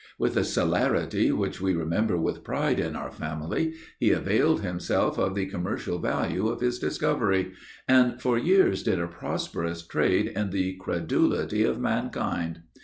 With 0.17 0.35
a 0.35 0.43
celerity 0.43 1.31
which 1.31 1.61
we 1.61 1.75
remember 1.75 2.17
with 2.17 2.43
pride 2.43 2.79
in 2.79 2.95
our 2.95 3.11
family, 3.11 3.75
he 3.99 4.09
availed 4.09 4.61
himself 4.61 5.19
of 5.19 5.35
the 5.35 5.45
commercial 5.45 5.99
value 5.99 6.47
of 6.47 6.59
his 6.59 6.79
discovery, 6.79 7.53
and 7.87 8.19
for 8.19 8.35
years 8.35 8.81
did 8.81 8.99
a 8.99 9.05
prosperous 9.05 9.83
trade 9.85 10.33
on 10.35 10.49
the 10.49 10.73
credulity 10.77 11.63
of 11.63 11.79
mankind. 11.79 12.61